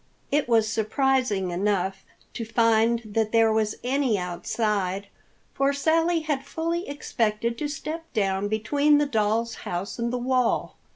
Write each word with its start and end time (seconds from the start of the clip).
IT 0.31 0.49
was 0.49 0.67
surprising 0.67 1.51
enough 1.51 2.03
to 2.33 2.43
find 2.43 3.03
that 3.05 3.31
there 3.31 3.53
was 3.53 3.75
any 3.83 4.17
outside, 4.17 5.09
for 5.53 5.71
Sally 5.73 6.21
had 6.21 6.43
fully 6.43 6.89
expected 6.89 7.55
to 7.59 7.67
step 7.67 8.11
down 8.11 8.47
between 8.47 8.97
the 8.97 9.05
doll's 9.05 9.57
house 9.61 9.99
and 9.99 10.11
the 10.11 10.17
wall. 10.17 10.75